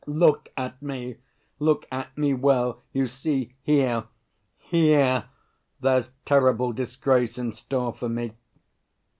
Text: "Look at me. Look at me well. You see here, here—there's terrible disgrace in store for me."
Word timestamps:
"Look 0.07 0.49
at 0.57 0.81
me. 0.81 1.17
Look 1.59 1.85
at 1.91 2.17
me 2.17 2.33
well. 2.33 2.81
You 2.91 3.05
see 3.05 3.53
here, 3.61 4.05
here—there's 4.57 6.11
terrible 6.25 6.73
disgrace 6.73 7.37
in 7.37 7.51
store 7.53 7.93
for 7.93 8.09
me." 8.09 8.33